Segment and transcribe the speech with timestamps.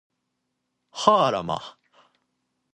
[0.89, 1.77] はあら、ま